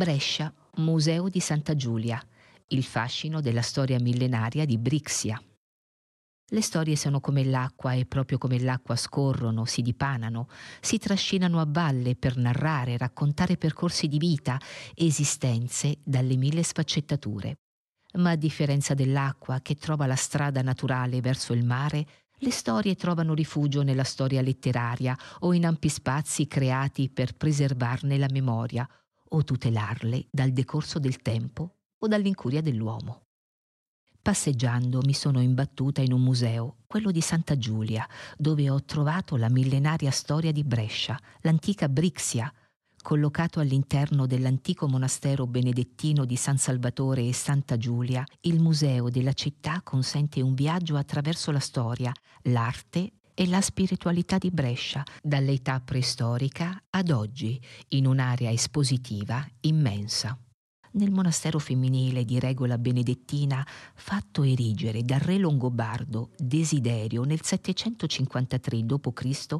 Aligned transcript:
Brescia, 0.00 0.50
Museo 0.76 1.28
di 1.28 1.40
Santa 1.40 1.76
Giulia, 1.76 2.18
il 2.68 2.82
fascino 2.82 3.42
della 3.42 3.60
storia 3.60 4.00
millenaria 4.00 4.64
di 4.64 4.78
Brixia. 4.78 5.38
Le 6.52 6.62
storie 6.62 6.96
sono 6.96 7.20
come 7.20 7.44
l'acqua 7.44 7.92
e 7.92 8.06
proprio 8.06 8.38
come 8.38 8.58
l'acqua 8.58 8.96
scorrono, 8.96 9.66
si 9.66 9.82
dipanano, 9.82 10.48
si 10.80 10.96
trascinano 10.96 11.60
a 11.60 11.66
valle 11.68 12.16
per 12.16 12.38
narrare, 12.38 12.96
raccontare 12.96 13.58
percorsi 13.58 14.08
di 14.08 14.16
vita, 14.16 14.58
esistenze 14.94 15.98
dalle 16.02 16.36
mille 16.36 16.62
sfaccettature. 16.62 17.56
Ma 18.14 18.30
a 18.30 18.36
differenza 18.36 18.94
dell'acqua 18.94 19.60
che 19.60 19.74
trova 19.74 20.06
la 20.06 20.16
strada 20.16 20.62
naturale 20.62 21.20
verso 21.20 21.52
il 21.52 21.62
mare, 21.62 22.06
le 22.38 22.50
storie 22.50 22.94
trovano 22.94 23.34
rifugio 23.34 23.82
nella 23.82 24.04
storia 24.04 24.40
letteraria 24.40 25.14
o 25.40 25.52
in 25.52 25.66
ampi 25.66 25.90
spazi 25.90 26.46
creati 26.46 27.10
per 27.10 27.36
preservarne 27.36 28.16
la 28.16 28.28
memoria 28.30 28.88
o 29.30 29.44
tutelarle 29.44 30.26
dal 30.30 30.50
decorso 30.50 30.98
del 30.98 31.20
tempo 31.22 31.76
o 31.98 32.06
dall'incuria 32.06 32.62
dell'uomo. 32.62 33.26
Passeggiando 34.22 35.00
mi 35.04 35.14
sono 35.14 35.40
imbattuta 35.40 36.02
in 36.02 36.12
un 36.12 36.22
museo, 36.22 36.78
quello 36.86 37.10
di 37.10 37.22
Santa 37.22 37.56
Giulia, 37.56 38.06
dove 38.36 38.68
ho 38.68 38.84
trovato 38.84 39.36
la 39.36 39.48
millenaria 39.48 40.10
storia 40.10 40.52
di 40.52 40.62
Brescia, 40.62 41.18
l'antica 41.40 41.88
Brixia, 41.88 42.52
collocato 43.00 43.60
all'interno 43.60 44.26
dell'antico 44.26 44.86
monastero 44.86 45.46
benedettino 45.46 46.26
di 46.26 46.36
San 46.36 46.58
Salvatore 46.58 47.26
e 47.26 47.32
Santa 47.32 47.78
Giulia, 47.78 48.22
il 48.42 48.60
museo 48.60 49.08
della 49.08 49.32
città 49.32 49.80
consente 49.82 50.42
un 50.42 50.54
viaggio 50.54 50.96
attraverso 50.96 51.50
la 51.50 51.60
storia, 51.60 52.12
l'arte 52.42 53.19
e 53.40 53.48
la 53.48 53.62
spiritualità 53.62 54.36
di 54.36 54.50
Brescia, 54.50 55.02
dall'età 55.22 55.80
preistorica 55.80 56.78
ad 56.90 57.08
oggi, 57.08 57.58
in 57.88 58.06
un'area 58.06 58.50
espositiva 58.50 59.42
immensa 59.60 60.38
nel 60.92 61.10
monastero 61.10 61.58
femminile 61.58 62.26
di 62.26 62.38
regola 62.38 62.76
benedettina 62.76 63.66
fatto 63.94 64.42
erigere 64.42 65.04
dal 65.04 65.20
re 65.20 65.38
longobardo 65.38 66.32
Desiderio 66.36 67.22
nel 67.22 67.42
753 67.42 68.84
d.C., 68.84 69.56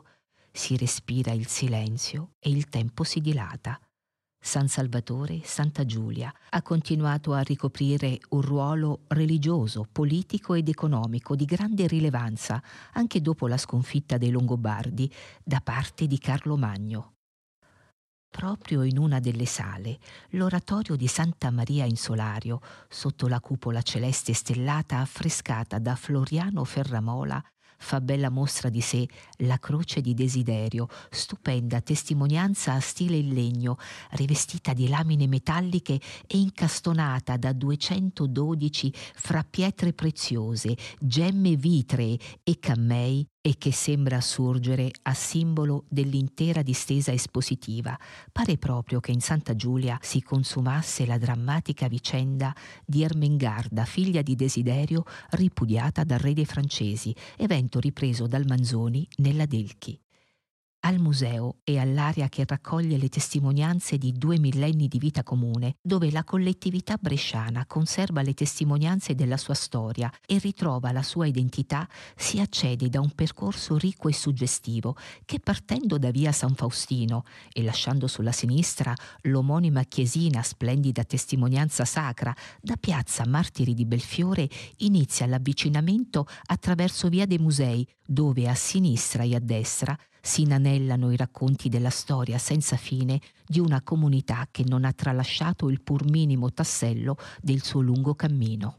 si 0.53 0.77
respira 0.77 1.33
il 1.33 1.47
silenzio 1.47 2.33
e 2.39 2.51
il 2.51 2.69
tempo 2.69 3.03
si 3.03 3.21
dilata. 3.21 3.81
San 4.43 4.69
Salvatore, 4.69 5.43
Santa 5.45 5.85
Giulia, 5.85 6.33
ha 6.49 6.63
continuato 6.63 7.35
a 7.35 7.41
ricoprire 7.41 8.19
un 8.31 8.41
ruolo 8.41 9.01
religioso, 9.09 9.87
politico 9.91 10.55
ed 10.55 10.69
economico 10.69 11.37
di 11.37 11.45
grande 11.45 11.87
rilevanza 11.87 12.63
anche 12.95 13.21
dopo 13.21 13.47
la 13.47 13.59
sconfitta 13.59 14.17
dei 14.17 14.31
Longobardi 14.31 15.13
da 15.45 15.61
parte 15.61 16.07
di 16.07 16.19
Carlo 16.19 16.57
Magno. 16.57 17.13
Proprio 18.31 18.83
in 18.83 18.97
una 18.97 19.21
delle 19.21 19.45
sale, 19.45 19.99
l'oratorio 20.31 20.97
di 20.97 21.07
Santa 21.07 21.51
Maria 21.51 21.85
in 21.85 21.97
Solario, 21.97 22.61
sotto 22.89 23.29
la 23.29 23.41
cupola 23.41 23.83
celeste 23.83 24.33
stellata 24.33 25.01
affrescata 25.01 25.79
da 25.79 25.97
Floriano 25.97 26.65
Ferramola, 26.65 27.45
fa 27.81 28.01
bella 28.01 28.31
mostra 28.31 28.69
di 28.69 28.81
sé 28.81 29.07
la 29.39 29.59
croce 29.59 30.01
di 30.01 30.15
desiderio, 30.15 30.87
stupenda 31.11 31.81
testimonianza 31.81 32.75
a 32.75 32.81
stile 32.81 33.17
in 33.17 33.33
legno, 33.33 33.77
rivestita 34.11 34.73
di 34.73 34.89
lamine 34.89 35.27
metalliche 35.27 35.95
e 36.27 36.39
incastonata 36.39 37.37
da 37.37 37.53
212 37.53 38.93
fra 39.15 39.45
pietre 39.49 39.93
preziose, 39.93 40.77
gemme 41.01 41.57
vitree 41.57 42.19
e 42.45 42.59
cammei 42.59 43.27
e 43.43 43.57
che 43.57 43.73
sembra 43.73 44.21
surgere 44.21 44.91
a 45.03 45.15
simbolo 45.15 45.85
dell'intera 45.89 46.63
distesa 46.63 47.13
espositiva. 47.13 47.99
Pare 48.31 48.59
proprio 48.59 49.01
che 49.01 49.13
in 49.13 49.21
Santa 49.21 49.57
Giulia 49.57 49.99
si 50.03 50.23
consumasse 50.23 51.07
la 51.07 51.19
drammatica 51.19 51.89
vicenda 51.89 52.55
di 52.85 53.03
Ermengarda, 53.03 53.85
figlia 53.85 54.23
di 54.23 54.37
Desiderio, 54.37 55.05
ripudiata 55.31 56.05
dal 56.05 56.19
re 56.19 56.35
dei 56.35 56.45
francesi, 56.45 57.15
evento 57.37 57.81
ripreso 57.81 58.27
dal 58.27 58.45
Manzoni 58.47 59.09
nella 59.17 59.47
Delchi 59.47 59.99
al 60.81 60.99
museo 60.99 61.57
e 61.65 61.79
all'area 61.79 62.29
che 62.29 62.45
raccoglie 62.47 62.97
le 62.97 63.09
testimonianze 63.09 63.99
di 63.99 64.13
due 64.13 64.39
millenni 64.39 64.89
di 64.89 64.99
vita 64.99 65.23
comune, 65.23 65.77
dove 65.83 66.11
la 66.11 66.25
collettività 66.25 66.97
bresciana 66.99 67.67
conserva 67.67 68.23
le 68.23 68.35
testimonianze 68.35 69.15
della 69.15 69.37
sua 69.37 69.55
storia 69.55 70.11
e 70.27 70.39
ritrova 70.39 70.93
la 70.93 71.03
sua 71.03 71.27
identità, 71.27 71.89
si 72.17 72.41
accede 72.41 72.89
da 72.89 73.01
un 73.01 73.11
percorso 73.11 73.77
ricco 73.77 74.09
e 74.09 74.15
suggestivo 74.15 74.97
che 75.25 75.41
partendo 75.41 75.99
da 75.99 76.11
via 76.11 76.33
San 76.33 76.55
Faustino 76.55 77.25
e 77.53 77.63
lasciando 77.63 78.07
sulla 78.07 78.33
sinistra 78.33 78.95
l'omonima 79.23 79.83
chiesina 79.85 80.43
splendida 80.43 81.05
testimonianza 81.05 81.85
sacra, 81.85 82.35
da 82.61 82.77
piazza 82.77 83.27
Martiri 83.27 83.75
di 83.75 83.85
Belfiore 83.85 84.49
inizia 84.79 85.27
l'avvicinamento 85.27 86.27
attraverso 86.47 87.09
via 87.09 87.27
dei 87.27 87.39
Musei, 87.39 87.87
dove 88.07 88.49
a 88.49 88.55
sinistra 88.55 89.23
e 89.23 89.35
a 89.35 89.39
destra 89.39 89.97
si 90.21 90.43
inanellano 90.43 91.11
i 91.11 91.17
racconti 91.17 91.69
della 91.69 91.91
storia 91.91 92.39
senza 92.39 92.77
fine 92.77 93.21
di 93.47 93.61
una 93.61 93.83
comunità 93.83 94.49
che 94.51 94.65
non 94.67 94.85
ha 94.85 94.93
tralasciato 94.93 95.69
il 95.69 95.81
pur 95.83 96.09
minimo 96.09 96.53
tassello 96.53 97.17
del 97.41 97.63
suo 97.63 97.81
lungo 97.81 98.15
cammino. 98.15 98.77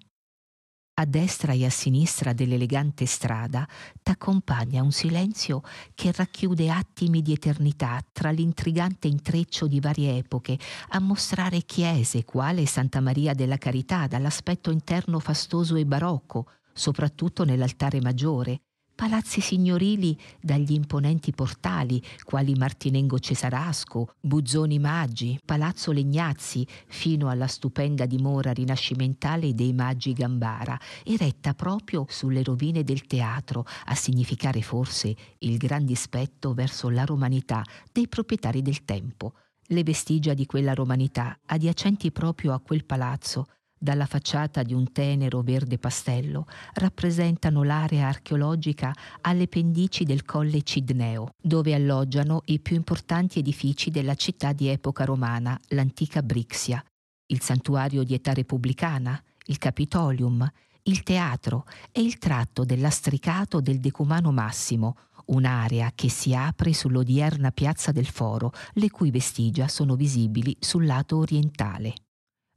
A 0.94 1.06
destra 1.06 1.54
e 1.54 1.66
a 1.66 1.70
sinistra 1.70 2.34
dell'elegante 2.34 3.06
strada 3.06 3.68
t'accompagna 4.04 4.84
un 4.84 4.92
silenzio 4.92 5.64
che 5.96 6.12
racchiude 6.12 6.70
attimi 6.70 7.22
di 7.22 7.32
eternità 7.32 8.00
tra 8.12 8.30
l'intrigante 8.30 9.08
intreccio 9.08 9.68
di 9.68 9.80
varie 9.80 10.18
epoche, 10.18 10.60
a 10.90 11.00
mostrare 11.00 11.62
chiese 11.62 12.24
quale 12.24 12.68
Santa 12.68 13.00
Maria 13.00 13.34
della 13.34 13.58
Carità 13.58 14.06
dall'aspetto 14.06 14.70
interno 14.70 15.20
fastoso 15.20 15.76
e 15.76 15.86
barocco, 15.86 16.48
soprattutto 16.74 17.46
nell'altare 17.46 18.00
maggiore, 18.00 18.62
palazzi 19.02 19.42
signorili 19.42 20.16
dagli 20.40 20.74
imponenti 20.74 21.32
portali, 21.32 22.00
quali 22.24 22.54
Martinengo 22.54 23.18
Cesarasco, 23.18 24.14
Buzzoni 24.20 24.78
Maggi, 24.78 25.40
Palazzo 25.44 25.92
Legnazzi, 25.92 26.68
fino 26.86 27.28
alla 27.28 27.48
stupenda 27.48 28.06
dimora 28.06 28.52
rinascimentale 28.52 29.56
dei 29.56 29.74
Maggi 29.74 30.14
Gambara, 30.14 30.80
eretta 31.04 31.56
proprio 31.56 32.06
sulle 32.10 32.44
rovine 32.44 32.84
del 32.84 33.08
teatro, 33.08 33.66
a 33.86 33.96
significare 33.96 34.62
forse 34.62 35.16
il 35.40 35.58
gran 35.58 35.84
dispetto 35.84 36.54
verso 36.54 36.88
la 36.90 37.04
romanità 37.04 37.64
dei 37.92 38.08
proprietari 38.08 38.62
del 38.62 38.86
tempo. 38.86 39.34
Le 39.66 39.82
vestigia 39.82 40.36
di 40.36 40.46
quella 40.46 40.76
romanità, 40.76 41.40
adiacenti 41.48 42.12
proprio 42.12 42.54
a 42.54 42.60
quel 42.60 42.86
palazzo, 42.86 43.48
dalla 43.82 44.06
facciata 44.06 44.62
di 44.62 44.76
un 44.76 44.92
tenero 44.92 45.42
verde 45.42 45.80
pastello, 45.80 46.46
rappresentano 46.74 47.64
l'area 47.64 48.08
archeologica 48.08 48.94
alle 49.22 49.48
pendici 49.48 50.04
del 50.04 50.24
Colle 50.24 50.62
Cidneo, 50.62 51.34
dove 51.42 51.74
alloggiano 51.74 52.44
i 52.46 52.60
più 52.60 52.76
importanti 52.76 53.40
edifici 53.40 53.90
della 53.90 54.14
città 54.14 54.54
di 54.54 54.68
epoca 54.68 55.04
romana, 55.04 55.60
l'antica 55.70 56.22
Brixia, 56.22 56.84
il 57.32 57.42
santuario 57.42 58.04
di 58.04 58.14
età 58.14 58.34
repubblicana, 58.34 59.20
il 59.46 59.58
Capitolium, 59.58 60.48
il 60.84 61.02
teatro 61.02 61.66
e 61.92 62.02
il 62.02 62.20
tratto 62.20 62.64
dell'astricato 62.64 63.62
del 63.62 63.80
Decumano 63.80 64.32
Massimo, 64.32 64.98
un'area 65.28 65.92
che 65.96 66.10
si 66.10 66.36
apre 66.36 66.72
sull'odierna 66.72 67.50
piazza 67.50 67.92
del 67.92 68.08
Foro, 68.08 68.52
le 68.74 68.92
cui 68.92 69.10
vestigia 69.10 69.68
sono 69.68 69.96
visibili 69.96 70.56
sul 70.60 70.86
lato 70.86 71.18
orientale. 71.18 71.96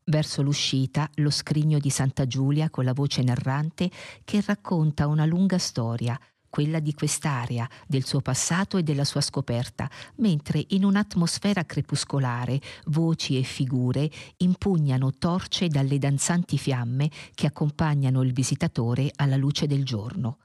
Verso 0.07 0.43
l'uscita, 0.43 1.09
lo 1.15 1.31
scrigno 1.31 1.79
di 1.79 1.89
Santa 1.89 2.27
Giulia 2.27 2.69
con 2.69 2.85
la 2.85 2.93
voce 2.93 3.23
narrante 3.23 3.91
che 4.23 4.43
racconta 4.45 5.07
una 5.07 5.25
lunga 5.25 5.57
storia, 5.57 6.21
quella 6.51 6.79
di 6.79 6.93
quest'area, 6.93 7.69
del 7.87 8.05
suo 8.05 8.21
passato 8.21 8.77
e 8.77 8.83
della 8.83 9.05
sua 9.05 9.23
scoperta, 9.23 9.91
mentre 10.17 10.63
in 10.69 10.85
un'atmosfera 10.85 11.65
crepuscolare 11.65 12.61
voci 12.87 13.39
e 13.39 13.43
figure 13.43 14.11
impugnano 14.37 15.11
torce 15.15 15.69
dalle 15.69 15.99
danzanti 15.99 16.59
fiamme 16.59 17.11
che 17.35 17.47
accompagnano 17.47 18.23
il 18.23 18.35
visitatore 18.35 19.11
alla 19.17 19.37
luce 19.37 19.67
del 19.67 19.85
giorno. 19.85 20.44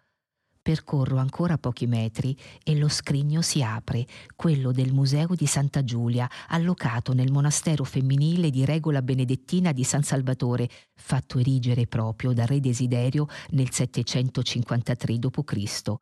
Percorro 0.62 1.18
ancora 1.18 1.58
pochi 1.58 1.88
metri 1.88 2.38
e 2.64 2.78
lo 2.78 2.90
scrigno 2.90 3.42
si 3.42 3.64
apre, 3.64 4.06
quello 4.36 4.72
del 4.72 4.94
Museo 4.94 5.34
di 5.34 5.46
Santa 5.46 5.84
Giulia, 5.84 6.30
allocato 6.50 7.14
nel 7.14 7.32
monastero 7.32 7.84
femminile 7.84 8.50
di 8.50 8.66
regola 8.66 9.02
benedettina 9.02 9.72
di 9.72 9.84
San 9.84 10.04
Salvatore, 10.04 10.70
fatto 10.94 11.40
erigere 11.40 11.88
proprio 11.88 12.34
da 12.34 12.46
re 12.46 12.60
Desiderio 12.60 13.28
nel 13.52 13.72
753 13.72 15.18
d.C. 15.18 15.94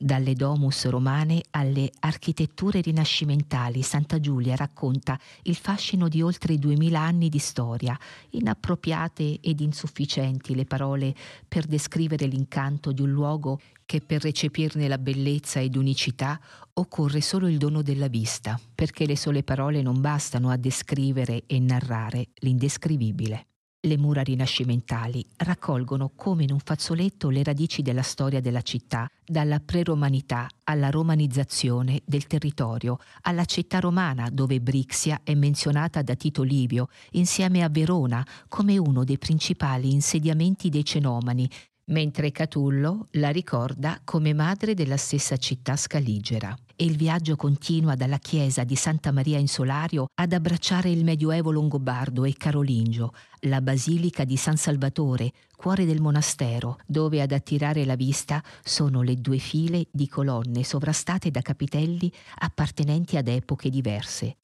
Dalle 0.00 0.34
domus 0.34 0.86
romane 0.86 1.42
alle 1.50 1.90
architetture 1.98 2.80
rinascimentali, 2.80 3.82
Santa 3.82 4.20
Giulia 4.20 4.54
racconta 4.54 5.18
il 5.42 5.56
fascino 5.56 6.06
di 6.06 6.22
oltre 6.22 6.56
duemila 6.56 7.00
anni 7.00 7.28
di 7.28 7.40
storia, 7.40 7.98
inappropriate 8.30 9.40
ed 9.40 9.58
insufficienti 9.58 10.54
le 10.54 10.66
parole 10.66 11.12
per 11.48 11.66
descrivere 11.66 12.26
l'incanto 12.26 12.92
di 12.92 13.02
un 13.02 13.10
luogo 13.10 13.58
che 13.84 14.00
per 14.00 14.22
recepirne 14.22 14.86
la 14.86 14.98
bellezza 14.98 15.58
ed 15.58 15.74
unicità 15.74 16.38
occorre 16.74 17.20
solo 17.20 17.48
il 17.48 17.58
dono 17.58 17.82
della 17.82 18.06
vista, 18.06 18.56
perché 18.72 19.04
le 19.04 19.16
sole 19.16 19.42
parole 19.42 19.82
non 19.82 20.00
bastano 20.00 20.50
a 20.50 20.56
descrivere 20.56 21.42
e 21.46 21.58
narrare 21.58 22.28
l'indescrivibile. 22.34 23.46
Le 23.80 23.96
mura 23.96 24.22
rinascimentali 24.22 25.24
raccolgono 25.36 26.10
come 26.16 26.42
in 26.42 26.50
un 26.50 26.58
fazzoletto 26.58 27.28
le 27.30 27.44
radici 27.44 27.80
della 27.80 28.02
storia 28.02 28.40
della 28.40 28.60
città, 28.60 29.08
dalla 29.24 29.60
preromanità 29.60 30.48
alla 30.64 30.90
romanizzazione 30.90 32.02
del 32.04 32.26
territorio, 32.26 32.98
alla 33.20 33.44
città 33.44 33.78
romana 33.78 34.30
dove 34.30 34.60
Brixia 34.60 35.20
è 35.22 35.34
menzionata 35.34 36.02
da 36.02 36.16
Tito 36.16 36.42
Livio 36.42 36.88
insieme 37.12 37.62
a 37.62 37.68
Verona 37.68 38.26
come 38.48 38.78
uno 38.78 39.04
dei 39.04 39.16
principali 39.16 39.92
insediamenti 39.92 40.70
dei 40.70 40.84
Cenomani, 40.84 41.48
mentre 41.88 42.32
Catullo 42.32 43.06
la 43.12 43.30
ricorda 43.30 44.00
come 44.04 44.34
madre 44.34 44.74
della 44.74 44.96
stessa 44.96 45.36
città 45.36 45.76
scaligera 45.76 46.56
e 46.76 46.84
il 46.84 46.96
viaggio 46.96 47.36
continua 47.36 47.94
dalla 47.94 48.18
chiesa 48.18 48.64
di 48.64 48.76
Santa 48.76 49.10
Maria 49.10 49.38
in 49.38 49.48
Solario 49.48 50.06
ad 50.14 50.32
abbracciare 50.32 50.90
il 50.90 51.02
Medioevo 51.04 51.50
longobardo 51.50 52.24
e 52.24 52.34
carolingio, 52.36 53.12
la 53.40 53.60
basilica 53.60 54.24
di 54.24 54.36
San 54.36 54.56
Salvatore, 54.56 55.32
cuore 55.56 55.84
del 55.84 56.00
monastero, 56.00 56.78
dove 56.86 57.20
ad 57.20 57.32
attirare 57.32 57.84
la 57.84 57.96
vista 57.96 58.42
sono 58.62 59.02
le 59.02 59.16
due 59.16 59.38
file 59.38 59.88
di 59.90 60.06
colonne 60.08 60.62
sovrastate 60.62 61.30
da 61.32 61.40
capitelli 61.40 62.12
appartenenti 62.36 63.16
ad 63.16 63.26
epoche 63.26 63.70
diverse. 63.70 64.36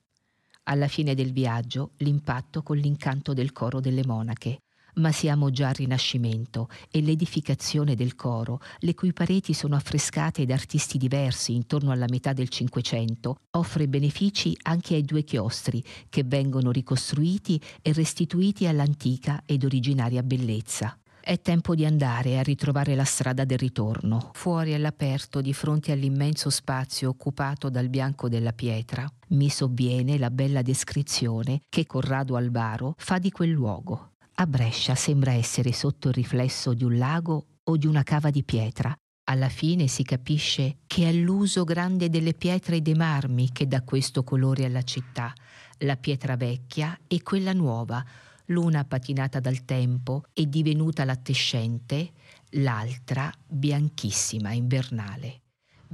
Alla 0.65 0.89
fine 0.89 1.15
del 1.15 1.33
viaggio 1.33 1.93
l'impatto 1.99 2.63
con 2.63 2.79
l'incanto 2.79 3.33
del 3.33 3.53
coro 3.53 3.81
delle 3.81 4.05
monache, 4.05 4.63
ma 4.95 5.13
siamo 5.13 5.51
già 5.51 5.69
al 5.69 5.75
Rinascimento 5.75 6.69
e 6.91 7.01
l'edificazione 7.01 7.95
del 7.95 8.15
coro, 8.15 8.61
le 8.79 8.95
cui 8.95 9.13
pareti 9.13 9.53
sono 9.55 9.77
affrescate 9.77 10.45
da 10.45 10.55
artisti 10.55 10.99
diversi 10.99 11.55
intorno 11.55 11.91
alla 11.91 12.07
metà 12.09 12.33
del 12.33 12.49
Cinquecento, 12.49 13.37
offre 13.53 13.89
benefici 13.89 14.57
anche 14.63 14.95
ai 14.95 15.03
due 15.03 15.23
chiostri 15.23 15.83
che 16.09 16.25
vengono 16.25 16.71
ricostruiti 16.71 17.61
e 17.83 17.93
restituiti 17.93 18.67
all'antica 18.67 19.43
ed 19.47 19.65
originaria 19.65 20.23
bellezza. 20.23 20.97
È 21.27 21.41
tempo 21.41 21.75
di 21.75 21.87
andare 21.87 22.39
a 22.39 22.43
ritrovare 22.43 22.95
la 22.95 23.05
strada 23.05 23.47
del 23.47 23.57
ritorno, 23.57 24.31
fuori 24.35 24.75
all'aperto 24.75 25.41
di 25.41 25.55
fronte 25.55 25.91
all'immenso 25.91 26.51
spazio 26.51 27.09
occupato 27.09 27.71
dal 27.71 27.89
bianco 27.89 28.29
della 28.29 28.53
pietra. 28.53 29.11
Mi 29.29 29.49
sovviene 29.49 30.19
la 30.19 30.31
bella 30.31 30.61
descrizione 30.61 31.63
che 31.71 31.87
Corrado 31.87 32.37
Alvaro 32.37 32.95
fa 32.99 33.19
di 33.19 33.31
quel 33.31 33.49
luogo. 33.49 34.11
A 34.37 34.47
Brescia 34.47 34.97
sembra 34.97 35.33
essere 35.33 35.73
sotto 35.73 36.09
il 36.09 36.15
riflesso 36.15 36.75
di 36.75 36.83
un 36.83 36.99
lago 36.99 37.47
o 37.63 37.77
di 37.77 37.87
una 37.87 38.03
cava 38.03 38.31
di 38.31 38.43
pietra. 38.43 38.93
Alla 39.27 39.49
fine 39.49 39.87
si 39.87 40.03
capisce 40.03 40.79
che 40.89 41.09
è 41.09 41.13
l'uso 41.13 41.63
grande 41.63 42.11
delle 42.11 42.35
pietre 42.35 42.77
e 42.77 42.81
dei 42.81 42.95
marmi 42.95 43.53
che 43.53 43.69
dà 43.69 43.83
questo 43.83 44.25
colore 44.25 44.65
alla 44.65 44.83
città, 44.83 45.33
la 45.79 45.97
pietra 45.97 46.37
vecchia 46.37 46.99
e 47.07 47.23
quella 47.23 47.53
nuova, 47.53 48.05
l'una 48.47 48.85
patinata 48.85 49.39
dal 49.39 49.65
tempo 49.65 50.25
e 50.33 50.49
divenuta 50.49 51.05
lattescente, 51.05 52.11
l'altra 52.51 53.33
bianchissima, 53.47 54.53
invernale. 54.53 55.44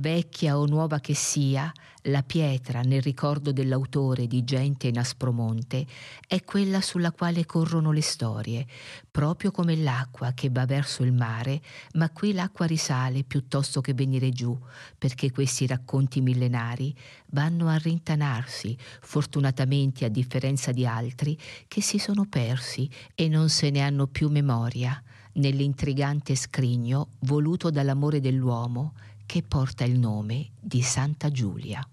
Vecchia 0.01 0.57
o 0.57 0.65
nuova 0.65 0.99
che 0.99 1.13
sia, 1.13 1.71
la 2.05 2.23
pietra 2.23 2.81
nel 2.81 3.03
ricordo 3.03 3.53
dell'autore 3.53 4.27
di 4.27 4.45
Gente 4.45 4.89
in 4.89 4.99
Aspromonte 4.99 5.87
è 6.27 6.43
quella 6.43 6.81
sulla 6.81 7.13
quale 7.13 7.45
corrono 7.45 7.93
le 7.93 8.01
storie, 8.01 8.67
proprio 9.11 9.51
come 9.51 9.77
l'acqua 9.77 10.33
che 10.33 10.49
va 10.49 10.65
verso 10.65 11.03
il 11.03 11.13
mare, 11.13 11.61
ma 11.97 12.09
qui 12.09 12.33
l'acqua 12.33 12.65
risale 12.65 13.25
piuttosto 13.25 13.83
che 13.83 13.93
venire 13.93 14.31
giù, 14.31 14.59
perché 14.97 15.31
questi 15.31 15.67
racconti 15.67 16.23
millenari 16.23 16.97
vanno 17.33 17.69
a 17.69 17.77
rintanarsi, 17.77 18.75
fortunatamente 19.03 20.07
a 20.07 20.09
differenza 20.09 20.73
di 20.73 20.87
altri 20.87 21.39
che 21.69 21.83
si 21.83 21.99
sono 21.99 22.25
persi 22.25 22.89
e 23.15 23.29
non 23.29 23.51
se 23.51 23.69
ne 23.69 23.81
hanno 23.83 24.07
più 24.07 24.31
memoria, 24.31 24.99
nell'intrigante 25.35 26.35
scrigno 26.37 27.09
voluto 27.21 27.71
dall'amore 27.71 28.21
dell'uomo 28.21 28.95
che 29.31 29.45
porta 29.45 29.85
il 29.85 29.97
nome 29.97 30.51
di 30.59 30.83
Santa 30.83 31.31
Giulia. 31.31 31.89